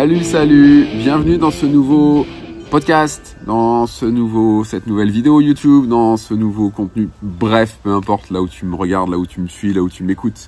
Salut, 0.00 0.24
salut, 0.24 0.86
bienvenue 0.94 1.36
dans 1.36 1.50
ce 1.50 1.66
nouveau 1.66 2.26
podcast, 2.70 3.36
dans 3.46 3.86
ce 3.86 4.06
nouveau, 4.06 4.64
cette 4.64 4.86
nouvelle 4.86 5.10
vidéo 5.10 5.42
YouTube, 5.42 5.88
dans 5.88 6.16
ce 6.16 6.32
nouveau 6.32 6.70
contenu. 6.70 7.10
Bref, 7.20 7.76
peu 7.82 7.92
importe 7.92 8.30
là 8.30 8.40
où 8.40 8.48
tu 8.48 8.64
me 8.64 8.74
regardes, 8.76 9.10
là 9.10 9.18
où 9.18 9.26
tu 9.26 9.42
me 9.42 9.46
suis, 9.46 9.74
là 9.74 9.82
où 9.82 9.90
tu 9.90 10.02
m'écoutes. 10.02 10.46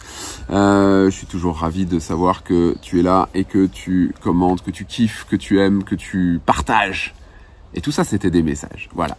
Euh, 0.48 1.10
je 1.10 1.14
suis 1.14 1.26
toujours 1.26 1.58
ravi 1.58 1.84
de 1.84 1.98
savoir 1.98 2.44
que 2.44 2.74
tu 2.80 3.00
es 3.00 3.02
là 3.02 3.28
et 3.34 3.44
que 3.44 3.66
tu 3.66 4.14
commentes, 4.22 4.64
que 4.64 4.70
tu 4.70 4.86
kiffes, 4.86 5.26
que 5.28 5.36
tu 5.36 5.60
aimes, 5.60 5.84
que 5.84 5.96
tu 5.96 6.40
partages 6.46 7.12
et 7.74 7.80
tout 7.80 7.92
ça, 7.92 8.04
c'était 8.04 8.30
des 8.30 8.42
messages. 8.42 8.88
Voilà. 8.94 9.16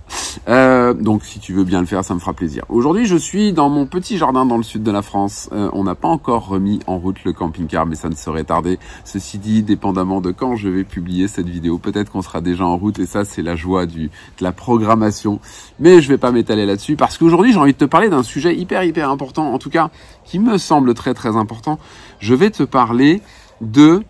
Euh, 0.47 0.93
donc, 0.93 1.23
si 1.25 1.39
tu 1.39 1.53
veux 1.53 1.63
bien 1.63 1.79
le 1.79 1.85
faire, 1.85 2.03
ça 2.03 2.13
me 2.13 2.20
fera 2.20 2.33
plaisir. 2.33 2.65
Aujourd'hui, 2.70 3.05
je 3.05 3.15
suis 3.15 3.53
dans 3.53 3.70
mon 3.70 3.85
petit 3.85 4.17
jardin 4.17 4.45
dans 4.45 4.57
le 4.57 4.63
sud 4.63 4.84
de 4.84 4.91
la 4.91 5.02
France. 5.02 5.49
Euh, 5.52 5.70
on 5.73 5.84
n'a 5.84 5.95
pas 5.95 6.07
encore 6.07 6.48
remis 6.48 6.80
en 6.85 6.97
route 6.97 7.23
le 7.23 7.34
camping-car, 7.34 7.85
mais 7.85 7.95
ça 7.95 8.09
ne 8.09 8.16
serait 8.16 8.44
tardé. 8.44 8.77
Ceci 9.05 9.39
dit, 9.39 9.63
dépendamment 9.63 10.21
de 10.21 10.31
quand 10.31 10.55
je 10.55 10.70
vais 10.70 10.84
publier 10.84 11.27
cette 11.27 11.49
vidéo, 11.49 11.77
peut-être 11.77 12.11
qu'on 12.11 12.21
sera 12.21 12.41
déjà 12.41 12.66
en 12.66 12.77
route. 12.77 12.99
Et 12.99 13.05
ça, 13.05 13.25
c'est 13.25 13.41
la 13.41 13.55
joie 13.55 13.85
du, 13.85 14.08
de 14.38 14.44
la 14.44 14.52
programmation. 14.52 15.39
Mais 15.80 16.02
je 16.02 16.09
vais 16.09 16.17
pas 16.17 16.31
m'étaler 16.31 16.66
là-dessus 16.66 16.95
parce 16.95 17.17
qu'aujourd'hui, 17.17 17.53
j'ai 17.53 17.59
envie 17.59 17.73
de 17.73 17.77
te 17.77 17.85
parler 17.85 18.09
d'un 18.09 18.23
sujet 18.23 18.55
hyper, 18.55 18.83
hyper 18.83 19.09
important. 19.09 19.53
En 19.53 19.58
tout 19.58 19.70
cas, 19.70 19.89
qui 20.25 20.39
me 20.39 20.58
semble 20.58 20.94
très, 20.94 21.13
très 21.13 21.35
important. 21.35 21.80
Je 22.20 22.35
vais 22.35 22.52
te 22.52 22.63
parler 22.63 23.22
de, 23.61 24.03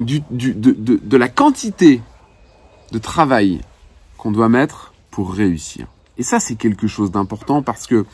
du, 0.00 0.22
du, 0.30 0.54
de, 0.54 0.72
de, 0.72 1.00
de 1.02 1.16
la 1.16 1.28
quantité 1.28 2.00
de 2.92 2.98
travail 2.98 3.60
qu'on 4.22 4.30
doit 4.30 4.48
mettre 4.48 4.92
pour 5.10 5.32
réussir. 5.32 5.88
Et 6.16 6.22
ça, 6.22 6.38
c'est 6.38 6.54
quelque 6.54 6.86
chose 6.86 7.10
d'important 7.10 7.60
parce 7.60 7.88
que, 7.88 8.06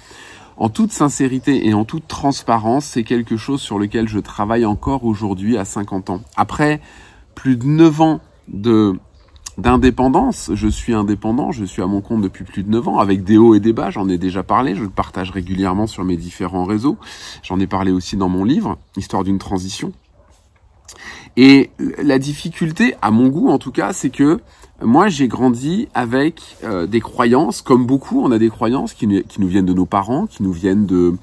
en 0.57 0.71
toute 0.71 0.91
sincérité 0.91 1.69
et 1.69 1.75
en 1.75 1.85
toute 1.85 2.09
transparence, 2.09 2.87
c'est 2.87 3.05
quelque 3.05 3.37
chose 3.37 3.61
sur 3.61 3.79
lequel 3.79 4.09
je 4.09 4.19
travaille 4.19 4.65
encore 4.65 5.05
aujourd'hui 5.05 5.59
à 5.59 5.67
50 5.67 6.09
ans. 6.09 6.23
Après 6.35 6.81
plus 7.35 7.57
de 7.57 7.67
9 7.67 8.01
ans 8.01 8.21
de 8.49 8.99
d'indépendance, 9.59 10.51
je 10.55 10.69
suis 10.69 10.95
indépendant, 10.95 11.53
je 11.53 11.65
suis 11.65 11.83
à 11.83 11.87
mon 11.87 12.01
compte 12.01 12.23
depuis 12.23 12.45
plus 12.45 12.63
de 12.63 12.71
9 12.71 12.89
ans, 12.89 12.99
avec 13.01 13.25
des 13.25 13.37
hauts 13.37 13.55
et 13.55 13.61
des 13.61 13.73
bas, 13.73 13.91
j'en 13.91 14.09
ai 14.09 14.17
déjà 14.17 14.45
parlé, 14.45 14.77
je 14.77 14.85
le 14.85 14.89
partage 14.89 15.31
régulièrement 15.33 15.89
sur 15.89 16.05
mes 16.05 16.17
différents 16.17 16.65
réseaux, 16.65 16.97
j'en 17.43 17.59
ai 17.59 17.67
parlé 17.67 17.91
aussi 17.91 18.17
dans 18.17 18.29
mon 18.29 18.45
livre, 18.45 18.79
Histoire 18.97 19.25
d'une 19.25 19.39
transition. 19.39 19.93
Et 21.37 21.71
la 21.99 22.21
difficulté, 22.21 22.95
à 23.03 23.11
mon 23.11 23.29
goût 23.29 23.49
en 23.49 23.59
tout 23.59 23.73
cas, 23.73 23.93
c'est 23.93 24.11
que 24.11 24.41
moi, 24.81 25.09
j'ai 25.09 25.27
grandi 25.27 25.89
avec 25.93 26.57
euh, 26.63 26.87
des 26.87 27.01
croyances, 27.01 27.63
comme 27.63 27.85
beaucoup, 27.85 28.23
on 28.23 28.31
a 28.31 28.39
des 28.39 28.49
croyances 28.49 28.95
qui, 28.95 29.25
qui, 29.25 29.41
nous 29.41 29.49
viennent 29.49 29.67
de 29.67 29.73
nos 29.73 29.87
parents, 29.87 30.27
qui 30.27 30.45
nous 30.45 30.53
viennent 30.53 30.87
de, 30.87 31.15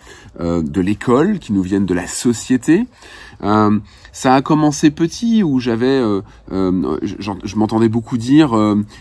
euh, 0.42 0.61
de 0.61 0.81
l'école, 0.81 1.39
qui 1.39 1.53
nous 1.53 1.61
viennent 1.61 1.86
de 1.86 1.94
la 1.94 2.08
société. 2.08 2.86
Euh, 3.44 3.80
ça 4.11 4.36
a 4.36 4.42
commencé 4.42 4.92
petit, 4.92 5.42
où 5.44 5.59
j'avais, 5.59 5.88
euh, 5.88 6.22
euh, 6.52 6.98
je 7.02 7.56
m'entendais 7.56 7.89
beaucoup 7.89 8.17
dire, 8.17 8.56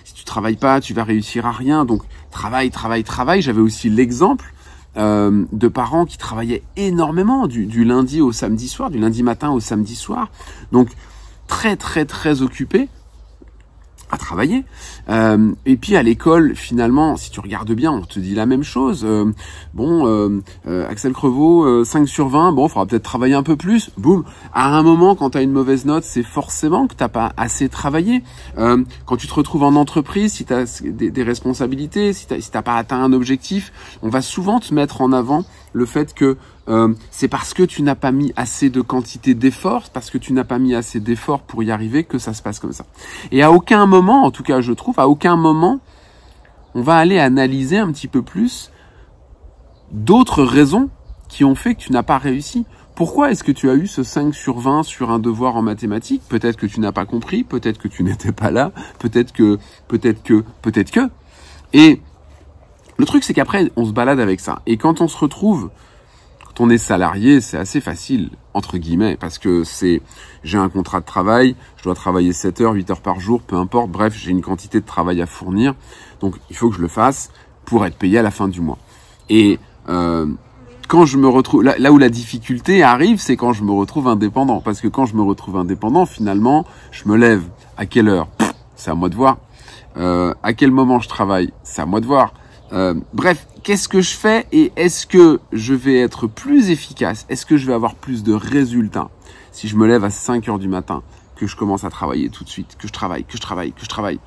si 0.05 0.15
tu 0.15 0.25
travailles 0.25 0.57
pas, 0.57 0.81
tu 0.81 0.95
vas 0.95 1.05
réussir 1.05 1.47
à 1.47 1.53
rien. 1.53 1.85
Donc, 1.85 2.03
travail, 2.31 2.71
travail, 2.71 3.05
travail. 3.05 3.43
J'avais 3.43 3.61
aussi 3.61 3.91
l'exemple 3.91 4.53
de 4.97 5.69
parents 5.69 6.05
qui 6.07 6.19
travaillaient 6.19 6.63
énormément 6.77 7.49
du, 7.49 7.67
du 7.67 7.85
lundi 7.85 8.21
au 8.21 8.31
samedi 8.31 8.69
soir, 8.69 8.91
du 8.91 8.99
lundi 8.99 9.25
matin 9.25 9.51
au 9.51 9.59
samedi 9.59 9.97
soir. 9.97 10.31
Donc, 10.71 10.89
très, 11.49 11.77
très, 11.77 12.05
très 12.05 12.43
occupés 12.43 12.89
travailler. 14.19 14.65
Euh, 15.09 15.53
et 15.67 15.77
puis 15.77 15.97
à 15.97 16.03
l'école, 16.03 16.55
finalement, 16.55 17.17
si 17.17 17.31
tu 17.31 17.41
regardes 17.41 17.73
bien, 17.73 17.93
on 17.93 18.03
te 18.03 18.19
dit 18.19 18.35
la 18.35 18.47
même 18.47 18.63
chose. 18.63 19.05
Euh, 19.05 19.33
bon, 19.75 20.07
euh, 20.07 20.41
euh 20.67 20.89
Axel 20.89 21.13
Crevaux, 21.13 21.85
5 21.85 22.09
sur 22.09 22.29
20, 22.29 22.53
bon, 22.53 22.67
il 22.67 22.71
faudra 22.71 22.87
peut-être 22.87 23.03
travailler 23.03 23.35
un 23.35 23.43
peu 23.43 23.57
plus. 23.57 23.91
Boum. 23.99 24.25
À 24.53 24.77
un 24.77 24.83
moment, 24.83 25.15
quand 25.15 25.31
tu 25.31 25.39
as 25.39 25.43
une 25.43 25.53
mauvaise 25.53 25.85
note, 25.85 26.05
c'est 26.05 26.23
forcément 26.23 26.87
que 26.87 26.95
t'as 26.95 27.09
pas 27.09 27.33
assez 27.37 27.69
travaillé. 27.69 28.23
quand 28.57 29.17
tu 29.17 29.27
te 29.27 29.35
retrouves 29.35 29.63
en 29.63 29.75
entreprise, 29.75 30.33
si 30.35 30.45
tu 30.45 30.53
as 30.53 30.83
des, 30.83 31.11
des, 31.11 31.23
responsabilités, 31.23 32.13
si 32.13 32.27
tu 32.27 32.41
si 32.41 32.51
t'as 32.51 32.63
pas 32.63 32.77
atteint 32.77 33.03
un 33.03 33.13
objectif, 33.13 33.73
on 34.03 34.09
va 34.09 34.21
souvent 34.21 34.61
te 34.61 34.73
mettre 34.75 35.01
en 35.01 35.13
avant 35.13 35.45
le 35.75 35.85
fait 35.85 36.15
que 36.15 36.39
euh, 36.69 36.95
c'est 37.11 37.29
parce 37.29 37.53
que 37.53 37.63
tu 37.63 37.83
n'as 37.83 37.97
pas 37.97 38.13
mis 38.13 38.33
assez 38.37 38.71
de 38.71 38.81
quantité 38.81 39.35
d'efforts, 39.35 39.91
parce 39.93 40.09
que 40.09 40.17
tu 40.17 40.33
n'as 40.33 40.45
pas 40.45 40.59
mis 40.59 40.75
assez 40.75 41.01
d'efforts 41.01 41.43
pour 41.43 41.63
y 41.63 41.71
arriver 41.71 42.05
que 42.05 42.19
ça 42.19 42.33
se 42.33 42.41
passe 42.41 42.61
comme 42.61 42.73
ça. 42.73 42.87
Et 43.33 43.43
à 43.43 43.53
aucun 43.53 43.85
moment, 43.85 44.25
en 44.25 44.31
tout 44.31 44.43
cas 44.43 44.63
je 44.63 44.73
trouve, 44.73 44.99
à 44.99 45.09
aucun 45.09 45.37
moment, 45.37 45.81
on 46.75 46.81
va 46.81 46.97
aller 46.97 47.19
analyser 47.19 47.77
un 47.77 47.93
petit 47.93 48.09
peu 48.09 48.23
plus 48.23 48.71
d'autres 49.91 50.43
raisons 50.43 50.89
qui 51.29 51.45
ont 51.45 51.55
fait 51.55 51.75
que 51.75 51.81
tu 51.81 51.93
n'as 51.93 52.03
pas 52.03 52.19
réussi. 52.19 52.65
Pourquoi 52.95 53.33
est-ce 53.33 53.43
que 53.43 53.53
tu 53.53 53.69
as 53.69 53.75
eu 53.75 53.89
ce 53.89 54.05
5 54.05 54.33
sur 54.33 54.59
20 54.59 54.85
sur 54.85 55.11
un 55.11 55.19
devoir 55.19 55.57
en 55.57 55.63
mathématiques? 55.63 56.23
Peut-être 56.29 56.57
que 56.57 56.67
tu 56.67 56.79
n'as 56.79 56.93
pas 56.93 57.07
compris, 57.07 57.43
peut-être 57.43 57.79
que 57.79 57.89
tu 57.89 58.05
n'étais 58.05 58.31
pas 58.31 58.53
là, 58.53 58.71
peut-être 59.01 59.33
que, 59.33 59.59
peut-être 59.89 60.23
que, 60.23 60.45
peut-être 60.63 60.93
que. 60.93 61.11
Et 61.73 62.01
le 62.99 63.05
truc, 63.07 63.25
c'est 63.25 63.35
qu'après, 63.35 63.71
on 63.77 63.85
se 63.85 63.93
balade 63.93 64.21
avec 64.21 64.41
ça. 64.41 64.63
Et 64.67 64.77
quand 64.77 65.01
on 65.01 65.09
se 65.09 65.17
retrouve, 65.17 65.71
quand 66.47 66.65
on 66.65 66.71
est 66.71 66.79
salarié, 66.79 67.41
c'est 67.41 67.57
assez 67.57 67.81
facile, 67.81 68.31
entre 68.53 68.79
guillemets, 68.79 69.17
parce 69.17 69.39
que 69.39 69.65
c'est, 69.65 70.01
j'ai 70.45 70.59
un 70.59 70.69
contrat 70.69 71.01
de 71.01 71.07
travail, 71.07 71.57
je 71.77 71.85
dois 71.85 71.95
travailler 71.95 72.33
7 72.33 72.61
heures, 72.61 72.73
8 72.75 72.91
heures 72.91 73.01
par 73.01 73.21
jour, 73.21 73.43
peu 73.43 73.57
importe, 73.57 73.91
bref, 73.91 74.17
j'ai 74.17 74.31
une 74.31 74.43
quantité 74.43 74.81
de 74.81 74.87
travail 74.87 75.21
à 75.21 75.27
fournir. 75.27 75.75
Donc, 76.21 76.37
il 76.51 76.57
faut 76.57 76.71
que 76.71 76.77
je 76.77 76.83
le 76.83 76.89
fasse 76.89 77.31
pour 77.65 77.85
être 77.85 77.97
payé 77.97 78.19
à 78.19 78.23
la 78.23 78.31
fin 78.31 78.49
du 78.49 78.61
mois. 78.61 78.79
Et, 79.29 79.59
euh, 79.89 80.27
quand 80.89 81.07
je 81.07 81.17
me 81.17 81.29
retrouve 81.29 81.63
là, 81.63 81.93
où 81.93 81.99
la 81.99 82.09
difficulté 82.09 82.83
arrive, 82.83 83.19
c'est 83.19 83.37
quand 83.37 83.53
je 83.53 83.65
me 83.65 83.73
retrouve 83.73 84.07
indépendant. 84.07 84.61
Parce 84.61 84.81
que 84.81 84.89
quand 84.89 85.07
je 85.07 85.17
me 85.17 85.23
retrouve 85.23 85.57
indépendant, 85.57 86.07
finalement, 86.07 86.67
je 86.91 87.09
me 87.09 87.17
lève. 87.17 87.43
À 87.77 87.87
quelle 87.87 88.09
heure? 88.09 88.29
C'est 88.77 88.91
à 88.91 88.95
moi 88.95 89.09
de 89.09 89.15
voir. 89.15 89.39
Euh, 89.97 90.35
à 90.43 90.53
quel 90.53 90.71
moment 90.71 91.01
je 91.01 91.09
travaille? 91.09 91.53
C'est 91.63 91.83
à 91.83 91.87
moi 91.87 92.01
de 92.01 92.07
voir. 92.07 92.35
Euh, 92.75 92.95
bref, 93.13 93.47
qu'est-ce 93.63 93.89
que 93.89 94.01
je 94.01 94.17
fais 94.17 94.47
et 94.51 94.73
est-ce 94.77 95.07
que 95.07 95.41
je 95.53 95.75
vais 95.75 96.01
être 96.01 96.27
plus 96.27 96.71
efficace 96.71 97.25
Est-ce 97.29 97.47
que 97.47 97.57
je 97.57 97.67
vais 97.67 97.73
avoir 97.73 97.95
plus 97.95 98.25
de 98.25 98.33
résultats 98.33 99.11
si 99.53 99.69
je 99.69 99.77
me 99.77 99.87
lève 99.87 100.03
à 100.03 100.11
5 100.11 100.49
heures 100.49 100.59
du 100.59 100.67
matin, 100.67 101.03
que 101.37 101.47
je 101.47 101.55
commence 101.55 101.85
à 101.85 101.91
travailler 101.91 102.29
tout 102.29 102.43
de 102.43 102.49
suite, 102.49 102.77
que 102.77 102.89
je 102.89 102.93
travaille, 102.93 103.25
que 103.25 103.37
je 103.37 103.41
travaille, 103.41 103.73
que 103.73 103.85
je 103.85 103.89
travaille 103.89 104.19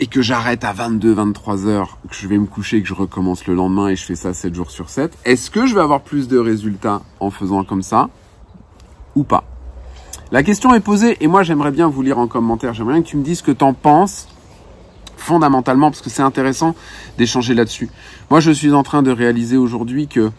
et 0.00 0.06
que 0.06 0.22
j'arrête 0.22 0.62
à 0.62 0.72
22, 0.72 1.12
23 1.12 1.66
heures, 1.66 1.98
que 2.08 2.14
je 2.14 2.28
vais 2.28 2.38
me 2.38 2.46
coucher, 2.46 2.80
que 2.80 2.86
je 2.86 2.94
recommence 2.94 3.48
le 3.48 3.54
lendemain 3.54 3.88
et 3.88 3.96
je 3.96 4.04
fais 4.04 4.14
ça 4.14 4.32
7 4.32 4.54
jours 4.54 4.70
sur 4.70 4.88
7, 4.88 5.18
est-ce 5.24 5.50
que 5.50 5.66
je 5.66 5.74
vais 5.74 5.80
avoir 5.80 6.02
plus 6.02 6.28
de 6.28 6.38
résultats 6.38 7.02
en 7.18 7.30
faisant 7.30 7.64
comme 7.64 7.82
ça 7.82 8.08
ou 9.16 9.24
pas 9.24 9.42
La 10.30 10.44
question 10.44 10.72
est 10.72 10.80
posée 10.80 11.16
et 11.20 11.26
moi 11.26 11.42
j'aimerais 11.42 11.72
bien 11.72 11.88
vous 11.88 12.02
lire 12.02 12.18
en 12.18 12.28
commentaire, 12.28 12.74
j'aimerais 12.74 12.94
bien 12.94 13.02
que 13.02 13.08
tu 13.08 13.16
me 13.16 13.24
dises 13.24 13.38
ce 13.38 13.42
que 13.42 13.50
tu 13.50 13.64
en 13.64 13.74
penses 13.74 14.28
fondamentalement, 15.18 15.90
parce 15.90 16.00
que 16.00 16.10
c'est 16.10 16.22
intéressant 16.22 16.74
d'échanger 17.18 17.54
là-dessus. 17.54 17.90
Moi, 18.30 18.40
je 18.40 18.50
suis 18.50 18.72
en 18.72 18.82
train 18.82 19.02
de 19.02 19.10
réaliser 19.10 19.56
aujourd'hui 19.56 20.08
que 20.08 20.30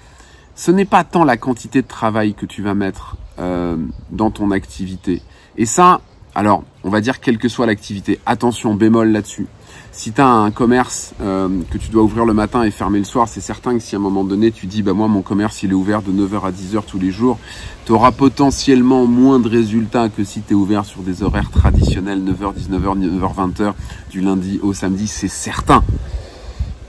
ce 0.56 0.72
n'est 0.72 0.86
pas 0.86 1.04
tant 1.04 1.24
la 1.24 1.38
quantité 1.38 1.82
de 1.82 1.88
travail 1.88 2.34
que 2.34 2.46
tu 2.46 2.62
vas 2.62 2.74
mettre 2.74 3.18
euh, 3.40 3.78
dans 4.12 4.32
ton 4.32 4.52
activité. 4.52 5.22
Et 5.58 5.66
ça, 5.66 6.02
alors, 6.36 6.64
on 6.84 6.90
va 6.90 7.02
dire 7.02 7.20
quelle 7.20 7.38
que 7.38 7.50
soit 7.50 7.66
l'activité. 7.66 8.20
Attention, 8.26 8.74
bémol 8.74 9.12
là-dessus. 9.12 9.48
Si 9.92 10.12
tu 10.12 10.22
un 10.22 10.52
commerce 10.52 11.14
euh, 11.22 11.50
que 11.70 11.78
tu 11.78 11.90
dois 11.90 12.04
ouvrir 12.04 12.26
le 12.26 12.34
matin 12.34 12.64
et 12.64 12.72
fermer 12.72 13.00
le 13.00 13.06
soir, 13.06 13.28
c'est 13.28 13.42
certain 13.42 13.74
que 13.74 13.84
si 13.84 13.96
à 13.96 14.00
un 14.00 14.02
moment 14.02 14.24
donné 14.24 14.52
tu 14.52 14.66
dis 14.66 14.82
bah 14.82 14.94
moi 14.94 15.08
mon 15.08 15.22
commerce 15.22 15.64
il 15.64 15.72
est 15.72 15.74
ouvert 15.74 16.02
de 16.02 16.12
9h 16.12 16.46
à 16.46 16.52
10h 16.52 16.84
tous 16.88 17.00
les 17.00 17.12
jours, 17.12 17.38
tu 17.86 17.92
auras 17.92 18.12
potentiellement 18.12 19.06
moins 19.06 19.40
de 19.40 19.50
résultats 19.50 20.10
que 20.10 20.24
si 20.24 20.42
tu 20.42 20.54
es 20.54 20.56
ouvert 20.56 20.86
sur 20.86 21.02
des 21.02 21.24
horaires 21.24 21.52
traditionnels 21.52 22.24
9h, 22.24 22.56
19h, 22.56 22.98
9h, 22.98 23.54
20h 23.54 23.74
du 24.10 24.22
lundi 24.22 24.60
au 24.64 24.74
samedi, 24.74 25.08
c'est 25.08 25.28
certain. 25.28 25.84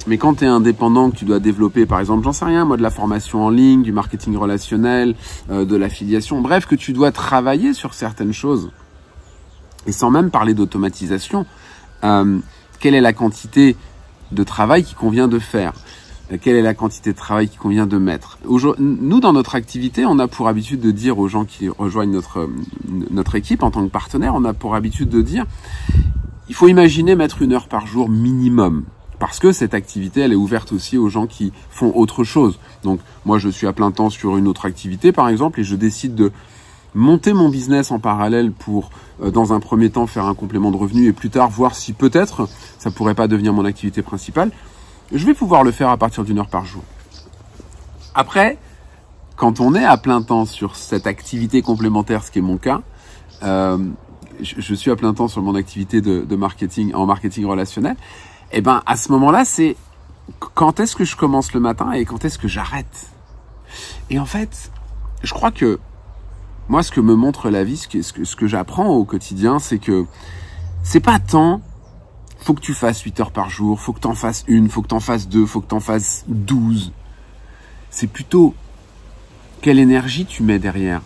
Mais 0.06 0.18
quand 0.18 0.34
tu 0.34 0.44
es 0.44 0.48
indépendant, 0.48 1.10
que 1.10 1.16
tu 1.16 1.24
dois 1.24 1.41
développer, 1.41 1.86
par 1.86 2.00
exemple, 2.00 2.24
j'en 2.24 2.32
sais 2.32 2.44
rien, 2.44 2.65
moi, 2.65 2.77
de 2.77 2.82
la 2.82 2.91
formation 2.91 3.44
en 3.44 3.50
ligne, 3.50 3.82
du 3.82 3.92
marketing 3.92 4.36
relationnel, 4.36 5.15
euh, 5.50 5.65
de 5.65 5.77
l'affiliation, 5.77 6.41
bref, 6.41 6.66
que 6.66 6.74
tu 6.74 6.92
dois 6.92 7.12
travailler 7.12 7.74
sur 7.74 7.92
certaines 7.92 8.32
choses, 8.32 8.71
et 9.86 9.92
sans 9.92 10.10
même 10.10 10.30
parler 10.30 10.54
d'automatisation, 10.54 11.44
euh, 12.04 12.38
quelle 12.80 12.94
est 12.94 13.00
la 13.00 13.12
quantité 13.12 13.77
de 14.32 14.42
travail 14.42 14.84
qui 14.84 14.94
convient 14.94 15.28
de 15.28 15.38
faire 15.38 15.74
quelle 16.38 16.56
est 16.56 16.62
la 16.62 16.74
quantité 16.74 17.12
de 17.12 17.16
travail 17.16 17.48
qui 17.48 17.56
convient 17.56 17.86
de 17.86 17.98
mettre. 17.98 18.38
Nous, 18.78 19.21
dans 19.21 19.32
notre 19.32 19.54
activité, 19.54 20.06
on 20.06 20.18
a 20.18 20.28
pour 20.28 20.48
habitude 20.48 20.80
de 20.80 20.91
dire 20.91 21.18
aux 21.18 21.28
gens 21.28 21.44
qui 21.44 21.68
rejoignent 21.68 22.12
notre, 22.12 22.48
notre 23.10 23.34
équipe 23.34 23.62
en 23.62 23.71
tant 23.71 23.84
que 23.84 23.91
partenaire, 23.91 24.34
on 24.34 24.44
a 24.44 24.53
pour 24.53 24.74
habitude 24.74 25.09
de 25.09 25.22
dire, 25.22 25.44
il 26.48 26.54
faut 26.54 26.68
imaginer 26.68 27.16
mettre 27.16 27.42
une 27.42 27.53
heure 27.53 27.68
par 27.68 27.86
jour 27.86 28.09
minimum. 28.09 28.84
Parce 29.18 29.38
que 29.38 29.53
cette 29.53 29.74
activité, 29.74 30.21
elle 30.21 30.32
est 30.32 30.36
ouverte 30.36 30.72
aussi 30.72 30.97
aux 30.97 31.09
gens 31.09 31.27
qui 31.27 31.53
font 31.68 31.92
autre 31.94 32.24
chose. 32.24 32.59
Donc, 32.84 33.00
moi, 33.27 33.38
je 33.38 33.48
suis 33.48 33.66
à 33.66 33.72
plein 33.72 33.91
temps 33.91 34.09
sur 34.09 34.36
une 34.36 34.47
autre 34.47 34.65
activité, 34.65 35.12
par 35.12 35.28
exemple, 35.28 35.60
et 35.60 35.65
je 35.65 35.77
décide 35.77 36.15
de 36.15 36.32
monter 36.95 37.33
mon 37.33 37.48
business 37.48 37.91
en 37.91 37.98
parallèle 37.98 38.53
pour, 38.53 38.91
euh, 39.22 39.31
dans 39.31 39.53
un 39.53 39.60
premier 39.60 39.91
temps, 39.91 40.07
faire 40.07 40.27
un 40.27 40.34
complément 40.34 40.71
de 40.71 40.77
revenu 40.77 41.07
et 41.07 41.13
plus 41.13 41.31
tard 41.31 41.51
voir 41.51 41.75
si 41.75 41.92
peut-être 41.92 42.48
ça 42.78 42.91
pourrait 42.91 43.15
pas 43.15 43.28
devenir 43.28 43.53
mon 43.53 43.65
activité 43.65 44.03
principale, 44.03 44.51
je 45.13 45.25
vais 45.27 45.34
pouvoir 45.34 45.65
le 45.65 45.72
faire 45.72 45.89
à 45.89 45.97
partir 45.97 46.25
d'une 46.25 46.39
heure 46.39 46.48
par 46.48 46.65
jour. 46.65 46.83
Après, 48.15 48.59
quand 49.37 49.60
on 49.60 49.75
est 49.75 49.84
à 49.84 49.97
plein 49.97 50.22
temps 50.22 50.45
sur 50.45 50.77
cette 50.77 51.07
activité 51.07 51.63
complémentaire, 51.63 52.25
ce 52.25 52.31
qui 52.31 52.41
est 52.41 52.42
mon 52.42 52.59
cas, 52.59 52.83
euh, 53.42 53.78
je, 54.42 54.75
suis 54.75 54.91
à 54.91 54.97
plein 54.97 55.15
temps 55.15 55.28
sur 55.28 55.42
mon 55.42 55.54
activité 55.54 56.01
de, 56.01 56.21
de 56.22 56.37
marketing 56.37 56.92
en 56.95 57.07
marketing 57.07 57.47
relationnel. 57.47 57.97
Et 58.53 58.59
eh 58.59 58.60
ben 58.63 58.83
à 58.84 58.97
ce 58.97 59.13
moment-là, 59.13 59.45
c'est 59.45 59.77
quand 60.54 60.81
est-ce 60.81 60.97
que 60.97 61.04
je 61.04 61.16
commence 61.16 61.53
le 61.53 61.60
matin 61.60 61.92
et 61.92 62.04
quand 62.04 62.25
est-ce 62.25 62.39
que 62.39 62.48
j'arrête? 62.48 63.10
Et 64.09 64.19
en 64.19 64.25
fait, 64.27 64.72
je 65.22 65.33
crois 65.33 65.51
que 65.51 65.78
moi, 66.70 66.84
ce 66.84 66.92
que 66.92 67.00
me 67.00 67.16
montre 67.16 67.50
la 67.50 67.64
vie, 67.64 67.76
ce 67.76 67.88
que, 67.88 68.00
ce 68.00 68.36
que, 68.36 68.46
j'apprends 68.46 68.86
au 68.86 69.04
quotidien, 69.04 69.58
c'est 69.58 69.78
que 69.78 70.06
c'est 70.84 71.00
pas 71.00 71.18
tant 71.18 71.60
faut 72.38 72.54
que 72.54 72.60
tu 72.60 72.74
fasses 72.74 73.00
8 73.02 73.20
heures 73.20 73.32
par 73.32 73.50
jour, 73.50 73.78
faut 73.78 73.92
que 73.92 73.98
tu 73.98 74.06
en 74.06 74.14
fasses 74.14 74.44
une, 74.46 74.70
faut 74.70 74.80
que 74.80 74.86
tu 74.86 74.94
en 74.94 75.00
fasses 75.00 75.28
deux, 75.28 75.44
faut 75.46 75.60
que 75.60 75.68
tu 75.68 75.74
en 75.74 75.80
fasses 75.80 76.24
12. 76.28 76.92
C'est 77.90 78.06
plutôt 78.06 78.54
quelle 79.60 79.80
énergie 79.80 80.24
tu 80.24 80.44
mets 80.44 80.60
derrière 80.60 81.02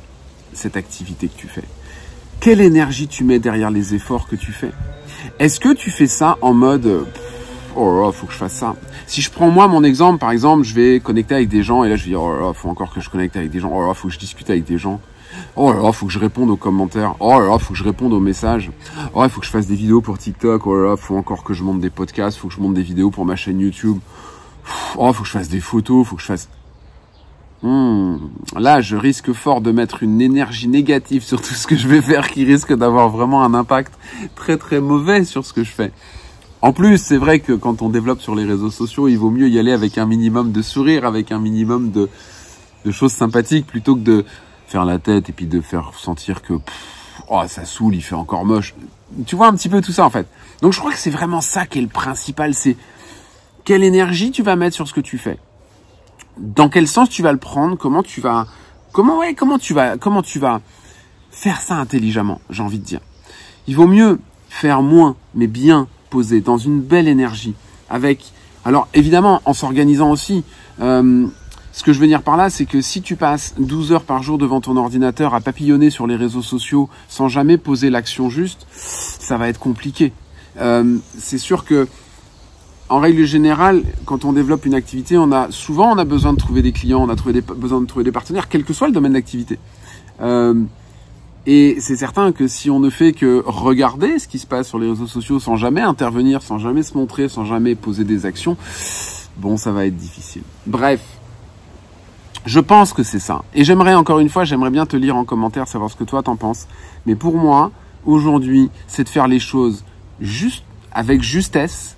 cette 0.53 0.77
activité 0.77 1.29
que 1.29 1.37
tu 1.37 1.49
fais. 1.49 1.65
Quelle 2.41 2.61
énergie 2.61 3.09
tu 3.09 3.25
mets 3.25 3.39
derrière 3.39 3.71
les 3.71 3.95
efforts 3.95 4.29
que 4.29 4.37
tu 4.37 4.53
fais. 4.53 4.71
Est-ce 5.39 5.59
que 5.59 5.73
tu 5.73 5.91
fais 5.91 6.07
ça 6.07 6.37
en 6.43 6.53
mode 6.53 7.07
oh 7.75 8.03
là, 8.03 8.13
faut 8.13 8.27
que 8.27 8.35
je 8.35 8.39
fasse 8.39 8.53
ça. 8.53 8.77
Si 9.07 9.23
je 9.23 9.31
prends 9.31 9.49
moi 9.49 9.67
mon 9.67 9.83
exemple, 9.83 10.19
par 10.19 10.31
exemple, 10.31 10.63
je 10.63 10.75
vais 10.75 11.01
connecter 11.01 11.35
avec 11.35 11.49
des 11.49 11.63
gens 11.63 11.85
et 11.85 11.89
là 11.89 11.97
je 11.97 12.05
dire 12.05 12.23
oh 12.23 12.39
là, 12.39 12.53
faut 12.53 12.69
encore 12.69 12.93
que 12.93 13.01
je 13.01 13.09
connecte 13.09 13.37
avec 13.37 13.51
des 13.51 13.61
gens. 13.61 13.73
Oh 13.75 13.87
là, 13.87 13.95
faut 13.95 14.09
que 14.09 14.15
je 14.15 14.19
discute 14.19 14.51
avec 14.51 14.65
des 14.65 14.77
gens. 14.77 15.01
Oh 15.57 15.73
là 15.73 15.81
là, 15.81 15.93
faut 15.93 16.07
que 16.07 16.13
je 16.13 16.19
réponde 16.19 16.51
aux 16.51 16.57
commentaires. 16.57 17.15
Oh 17.21 17.39
là 17.39 17.47
là, 17.47 17.59
faut 17.59 17.75
que 17.75 17.79
je 17.79 17.85
réponde 17.85 18.13
aux 18.13 18.21
messages. 18.21 18.73
Oh, 19.15 19.23
il 19.25 19.31
faut 19.31 19.41
que 19.41 19.47
je 19.47 19.51
fasse 19.51 19.67
des 19.67 19.77
vidéos 19.77 20.01
pour 20.01 20.19
TikTok. 20.19 20.67
Oh 20.67 20.77
là 20.77 20.91
là, 20.91 20.97
faut 20.97 21.17
encore 21.17 21.45
que 21.45 21.55
je 21.55 21.63
monte 21.63 21.81
des 21.81 21.91
podcasts. 21.91 22.39
Faut 22.39 22.49
que 22.49 22.55
je 22.55 22.61
monte 22.61 22.75
des 22.75 22.83
vidéos 22.83 23.11
pour 23.11 23.25
ma 23.25 23.37
chaîne 23.37 23.61
YouTube. 23.61 23.99
Oh, 24.97 25.13
faut 25.13 25.23
que 25.23 25.29
je 25.29 25.33
fasse 25.33 25.49
des 25.49 25.61
photos. 25.61 26.07
Faut 26.07 26.17
que 26.17 26.23
je 26.23 26.27
fasse. 26.27 26.49
Hmm. 27.63 28.17
Là, 28.59 28.81
je 28.81 28.97
risque 28.97 29.33
fort 29.33 29.61
de 29.61 29.71
mettre 29.71 30.03
une 30.03 30.21
énergie 30.21 30.69
négative 30.69 31.23
sur 31.23 31.41
tout 31.41 31.55
ce 31.55 31.67
que 31.67 31.77
je 31.77 31.89
vais 31.89 32.03
faire, 32.03 32.29
qui 32.29 32.45
risque 32.45 32.75
d'avoir 32.75 33.09
vraiment 33.09 33.43
un 33.43 33.55
impact 33.55 33.95
très 34.35 34.59
très 34.59 34.81
mauvais 34.81 35.25
sur 35.25 35.47
ce 35.47 35.53
que 35.53 35.65
je 35.65 35.71
fais. 35.71 35.93
En 36.61 36.73
plus, 36.73 36.99
c'est 36.99 37.17
vrai 37.17 37.41
que 37.41 37.53
quand 37.53 37.81
on 37.81 37.91
développe 37.91 38.21
sur 38.21 38.35
les 38.35 38.45
réseaux 38.45 38.71
sociaux, 38.71 39.07
il 39.09 39.17
vaut 39.17 39.31
mieux 39.31 39.49
y 39.49 39.59
aller 39.59 39.73
avec 39.73 39.99
un 39.99 40.07
minimum 40.07 40.51
de 40.51 40.63
sourire, 40.63 41.07
avec 41.07 41.31
un 41.31 41.39
minimum 41.39 41.91
de, 41.91 42.09
de 42.85 42.91
choses 42.91 43.13
sympathiques, 43.13 43.67
plutôt 43.67 43.95
que 43.95 44.01
de 44.01 44.25
faire 44.67 44.85
la 44.85 44.99
tête 44.99 45.29
et 45.29 45.33
puis 45.33 45.47
de 45.47 45.61
faire 45.61 45.93
sentir 45.97 46.43
que 46.43 46.55
oh, 47.29 47.43
ça 47.47 47.65
saoule, 47.65 47.95
il 47.95 48.03
fait 48.03 48.15
encore 48.15 48.45
moche. 48.45 48.75
Tu 49.27 49.37
vois 49.37 49.49
un 49.49 49.55
petit 49.55 49.69
peu 49.69 49.81
tout 49.81 49.93
ça 49.93 50.05
en 50.05 50.11
fait. 50.11 50.27
Donc 50.63 50.73
je 50.73 50.79
crois 50.79 50.93
que 50.93 50.99
c'est 50.99 51.11
vraiment 51.11 51.41
ça 51.41 51.67
qui 51.67 51.79
est 51.79 51.83
le 51.83 51.89
principal, 51.89 52.55
c'est 52.55 52.77
quelle 53.65 53.83
énergie 53.83 54.31
tu 54.31 54.43
vas 54.43 54.57
mettre 54.57 54.75
sur 54.75 54.89
ce 54.89 54.95
que 54.95 55.01
tu 55.01 55.19
fais. 55.19 55.39
Dans 56.39 56.69
quel 56.69 56.89
sens 56.89 57.09
tu 57.09 57.23
vas 57.23 57.33
le 57.33 57.39
prendre, 57.39 57.77
comment 57.77 58.03
tu 58.03 58.21
vas 58.21 58.47
comment 58.93 59.19
ouais, 59.19 59.35
comment 59.35 59.59
tu 59.59 59.75
vas 59.75 59.97
comment 59.99 60.23
tu 60.23 60.39
vas 60.39 60.61
faire 61.31 61.61
ça 61.61 61.77
intelligemment, 61.77 62.41
j'ai 62.51 62.63
envie 62.63 62.79
de 62.79 62.85
dire. 62.85 63.01
Il 63.67 63.77
vaut 63.77 63.87
mieux 63.87 64.21
faire 64.49 64.83
moins 64.83 65.17
mais 65.35 65.47
bien 65.47 65.89
posé 66.11 66.41
dans 66.41 66.59
une 66.59 66.81
belle 66.81 67.09
énergie 67.09 67.55
avec 67.91 68.33
alors 68.65 68.89
évidemment 68.95 69.43
en 69.45 69.53
s'organisant 69.53 70.11
aussi 70.11 70.45
euh, 70.81 71.27
ce 71.75 71.83
que 71.83 71.93
je 71.93 71.99
veux 71.99 72.07
dire 72.07 72.23
par 72.23 72.37
là, 72.37 72.51
c'est 72.51 72.67
que 72.67 72.81
si 72.81 73.03
tu 73.03 73.17
passes 73.17 73.55
12 73.59 73.91
heures 73.91 74.05
par 74.05 74.23
jour 74.23 74.39
devant 74.39 74.61
ton 74.61 74.77
ordinateur 74.77 75.35
à 75.35 75.41
papillonner 75.41 75.91
sur 75.91 76.07
les 76.07 76.15
réseaux 76.15 76.41
sociaux 76.41 76.89
sans 77.09 77.27
jamais 77.27 77.59
poser 77.59 77.91
l'action 77.91 78.31
juste, 78.31 78.65
ça 78.71 79.39
va 79.39 79.49
être 79.49 79.59
compliqué. 79.59 80.13
Euh, 80.61 80.99
c'est 81.19 81.37
sûr 81.37 81.65
que, 81.65 81.89
en 82.89 83.01
règle 83.01 83.25
générale, 83.25 83.83
quand 84.05 84.25
on 84.25 84.33
développe 84.33 84.67
une 84.67 84.75
activité, 84.75 85.19
on 85.19 85.33
a 85.33 85.51
souvent 85.51 85.93
on 85.93 85.99
a 85.99 86.05
besoin 86.05 86.33
de 86.33 86.39
trouver 86.39 86.63
des 86.63 86.71
clients, 86.71 87.03
on 87.03 87.09
a 87.09 87.17
besoin 87.57 87.81
de 87.81 87.87
trouver 87.87 88.05
des 88.05 88.13
partenaires, 88.13 88.49
quel 88.49 88.63
que 88.63 88.73
soit 88.73 88.87
le 88.87 88.93
domaine 88.93 89.15
d'activité. 89.15 89.59
Euh, 90.21 90.55
et 91.45 91.79
c'est 91.81 91.97
certain 91.97 92.31
que 92.31 92.47
si 92.47 92.71
on 92.71 92.79
ne 92.79 92.89
fait 92.89 93.13
que 93.13 93.43
regarder 93.45 94.21
ce 94.21 94.29
qui 94.29 94.39
se 94.39 94.47
passe 94.47 94.69
sur 94.69 94.79
les 94.79 94.89
réseaux 94.89 95.09
sociaux 95.09 95.41
sans 95.41 95.57
jamais 95.57 95.81
intervenir, 95.83 96.41
sans 96.41 96.61
jamais 96.61 96.85
se 96.85 96.97
montrer, 96.97 97.29
sans 97.29 97.45
jamais 97.45 97.75
poser 97.75 98.05
des 98.05 98.27
actions, 98.27 98.57
bon, 99.39 99.57
ça 99.57 99.73
va 99.73 99.87
être 99.87 99.97
difficile. 99.97 100.43
Bref, 100.67 101.01
je 102.47 102.61
pense 102.61 102.93
que 102.93 103.03
c'est 103.03 103.19
ça. 103.19 103.43
Et 103.55 103.65
j'aimerais 103.65 103.95
encore 103.95 104.19
une 104.19 104.29
fois, 104.29 104.45
j'aimerais 104.45 104.71
bien 104.71 104.87
te 104.87 104.97
lire 104.97 105.17
en 105.17 105.25
commentaire, 105.25 105.67
savoir 105.67 105.91
ce 105.91 105.97
que 105.97 106.05
toi 106.05 106.23
t'en 106.23 106.37
penses. 106.37 106.67
Mais 107.07 107.15
pour 107.15 107.37
moi, 107.37 107.71
aujourd'hui, 108.05 108.71
c'est 108.87 109.05
de 109.05 109.09
faire 109.09 109.29
les 109.29 109.41
choses 109.41 109.85
juste, 110.21 110.65
avec 110.93 111.23
justesse, 111.23 111.97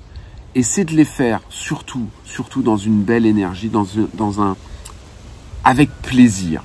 et 0.54 0.62
c'est 0.62 0.84
de 0.84 0.94
les 0.94 1.04
faire 1.04 1.40
surtout, 1.50 2.06
surtout 2.25 2.62
dans 2.62 2.76
une 2.76 3.02
belle 3.02 3.26
énergie, 3.26 3.69
dans, 3.69 3.87
dans 4.14 4.40
un, 4.40 4.56
avec 5.64 5.90
plaisir. 6.02 6.62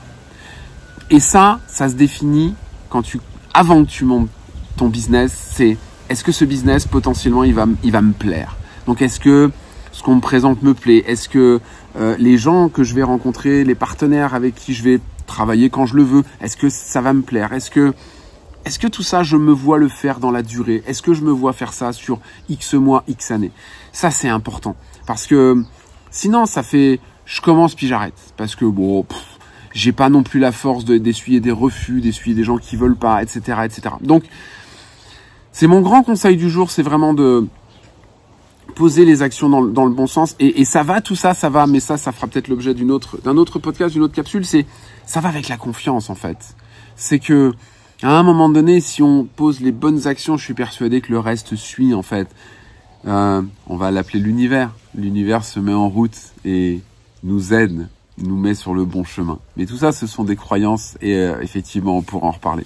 Et 1.09 1.19
ça, 1.19 1.59
ça 1.67 1.89
se 1.89 1.95
définit 1.95 2.55
quand 2.89 3.01
tu, 3.01 3.19
avant 3.53 3.83
que 3.83 3.89
tu 3.89 4.05
montes 4.05 4.29
ton 4.77 4.87
business, 4.87 5.51
c'est 5.53 5.77
est-ce 6.07 6.23
que 6.23 6.31
ce 6.31 6.45
business 6.45 6.87
potentiellement 6.87 7.43
il 7.43 7.53
va, 7.53 7.65
il 7.83 7.91
va 7.91 8.01
me 8.01 8.13
plaire? 8.13 8.55
Donc 8.85 9.01
est-ce 9.01 9.19
que 9.19 9.51
ce 9.91 10.03
qu'on 10.03 10.15
me 10.15 10.21
présente 10.21 10.63
me 10.63 10.73
plaît 10.73 11.03
Est-ce 11.07 11.29
que 11.29 11.59
euh, 11.97 12.15
les 12.17 12.37
gens 12.37 12.69
que 12.69 12.83
je 12.83 12.95
vais 12.95 13.03
rencontrer, 13.03 13.63
les 13.63 13.75
partenaires 13.75 14.33
avec 14.33 14.55
qui 14.55 14.73
je 14.73 14.83
vais 14.83 14.99
travailler 15.27 15.69
quand 15.69 15.85
je 15.85 15.95
le 15.95 16.03
veux, 16.03 16.23
est-ce 16.41 16.57
que 16.57 16.69
ça 16.69 17.01
va 17.01 17.13
me 17.13 17.21
plaire? 17.21 17.53
Est-ce 17.53 17.71
que 17.71 17.93
est-ce 18.63 18.77
que 18.77 18.87
tout 18.87 19.01
ça, 19.01 19.23
je 19.23 19.37
me 19.37 19.51
vois 19.51 19.79
le 19.79 19.87
faire 19.87 20.19
dans 20.19 20.29
la 20.29 20.43
durée? 20.43 20.83
Est-ce 20.85 21.01
que 21.01 21.15
je 21.15 21.23
me 21.23 21.31
vois 21.31 21.51
faire 21.51 21.73
ça 21.73 21.93
sur 21.93 22.19
X 22.47 22.75
mois, 22.75 23.03
X 23.07 23.31
années? 23.31 23.51
Ça, 23.91 24.11
c'est 24.11 24.29
important. 24.29 24.75
Parce 25.07 25.25
que 25.25 25.63
sinon, 26.11 26.45
ça 26.45 26.61
fait 26.61 26.99
je 27.25 27.41
commence 27.41 27.75
puis 27.75 27.87
j'arrête. 27.87 28.33
Parce 28.37 28.55
que 28.55 28.65
bon, 28.65 29.05
j'ai 29.73 29.91
pas 29.91 30.09
non 30.09 30.23
plus 30.23 30.39
la 30.39 30.51
force 30.51 30.85
d'essuyer 30.85 31.39
des 31.39 31.51
refus, 31.51 32.01
d'essuyer 32.01 32.35
des 32.35 32.43
gens 32.43 32.57
qui 32.57 32.75
veulent 32.75 32.95
pas, 32.97 33.21
etc., 33.23 33.59
etc. 33.63 33.95
Donc, 34.01 34.23
c'est 35.51 35.67
mon 35.67 35.81
grand 35.81 36.03
conseil 36.03 36.37
du 36.37 36.49
jour, 36.49 36.71
c'est 36.71 36.83
vraiment 36.83 37.13
de 37.13 37.47
poser 38.71 39.05
les 39.05 39.21
actions 39.21 39.49
dans, 39.49 39.63
dans 39.63 39.85
le 39.85 39.93
bon 39.93 40.07
sens. 40.07 40.35
Et, 40.39 40.61
et, 40.61 40.65
ça 40.65 40.83
va, 40.83 41.01
tout 41.01 41.15
ça, 41.15 41.33
ça 41.33 41.49
va, 41.49 41.67
mais 41.67 41.79
ça, 41.79 41.97
ça 41.97 42.11
fera 42.11 42.27
peut-être 42.27 42.47
l'objet 42.47 42.73
d'une 42.73 42.91
autre, 42.91 43.19
d'un 43.23 43.37
autre 43.37 43.59
podcast, 43.59 43.93
d'une 43.93 44.03
autre 44.03 44.15
capsule. 44.15 44.45
C'est, 44.45 44.65
ça 45.05 45.19
va 45.19 45.29
avec 45.29 45.47
la 45.47 45.57
confiance, 45.57 46.09
en 46.09 46.15
fait. 46.15 46.55
C'est 46.95 47.19
que, 47.19 47.53
à 48.01 48.17
un 48.17 48.23
moment 48.23 48.49
donné, 48.49 48.81
si 48.81 49.03
on 49.03 49.25
pose 49.25 49.61
les 49.61 49.71
bonnes 49.71 50.07
actions, 50.07 50.37
je 50.37 50.43
suis 50.43 50.53
persuadé 50.53 51.01
que 51.01 51.11
le 51.11 51.19
reste 51.19 51.55
suit, 51.55 51.93
en 51.93 52.01
fait. 52.01 52.27
Euh, 53.07 53.41
on 53.67 53.75
va 53.77 53.91
l'appeler 53.91 54.19
l'univers. 54.19 54.71
L'univers 54.95 55.43
se 55.43 55.59
met 55.59 55.73
en 55.73 55.89
route 55.89 56.17
et 56.45 56.81
nous 57.23 57.53
aide, 57.53 57.87
nous 58.17 58.37
met 58.37 58.53
sur 58.53 58.73
le 58.73 58.85
bon 58.85 59.03
chemin. 59.03 59.39
Mais 59.57 59.65
tout 59.65 59.77
ça, 59.77 59.91
ce 59.91 60.07
sont 60.07 60.23
des 60.23 60.35
croyances 60.35 60.97
et 61.01 61.15
euh, 61.15 61.41
effectivement, 61.41 61.97
on 61.97 62.01
pourra 62.01 62.27
en 62.27 62.31
reparler. 62.31 62.65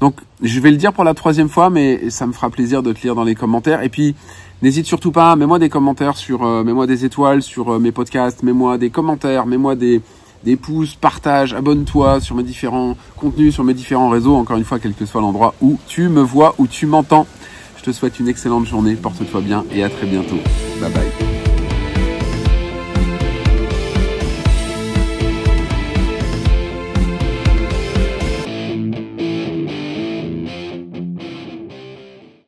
Donc, 0.00 0.20
je 0.42 0.60
vais 0.60 0.70
le 0.70 0.76
dire 0.76 0.92
pour 0.92 1.04
la 1.04 1.14
troisième 1.14 1.48
fois, 1.48 1.70
mais 1.70 2.10
ça 2.10 2.26
me 2.26 2.32
fera 2.32 2.50
plaisir 2.50 2.82
de 2.82 2.92
te 2.92 3.02
lire 3.02 3.14
dans 3.14 3.24
les 3.24 3.34
commentaires. 3.34 3.82
Et 3.82 3.88
puis, 3.88 4.14
N'hésite 4.62 4.86
surtout 4.86 5.10
pas, 5.10 5.34
mets-moi 5.34 5.58
des 5.58 5.68
commentaires 5.68 6.16
sur, 6.16 6.44
euh, 6.44 6.62
mets-moi 6.62 6.86
des 6.86 7.04
étoiles 7.04 7.42
sur 7.42 7.72
euh, 7.74 7.78
mes 7.80 7.90
podcasts, 7.90 8.44
mets-moi 8.44 8.78
des 8.78 8.90
commentaires, 8.90 9.44
mets-moi 9.44 9.74
des, 9.74 10.00
des 10.44 10.54
pouces, 10.54 10.94
partage, 10.94 11.52
abonne-toi 11.52 12.20
sur 12.20 12.36
mes 12.36 12.44
différents 12.44 12.96
contenus, 13.16 13.54
sur 13.54 13.64
mes 13.64 13.74
différents 13.74 14.08
réseaux, 14.08 14.36
encore 14.36 14.56
une 14.56 14.64
fois, 14.64 14.78
quel 14.78 14.94
que 14.94 15.04
soit 15.04 15.20
l'endroit 15.20 15.56
où 15.60 15.78
tu 15.88 16.08
me 16.08 16.20
vois, 16.20 16.54
où 16.58 16.68
tu 16.68 16.86
m'entends. 16.86 17.26
Je 17.76 17.82
te 17.82 17.90
souhaite 17.90 18.20
une 18.20 18.28
excellente 18.28 18.66
journée, 18.66 18.94
porte-toi 18.94 19.40
bien 19.40 19.64
et 19.72 19.82
à 19.82 19.90
très 19.90 20.06
bientôt. 20.06 20.38
Bye 20.80 20.92
bye. 20.92 21.41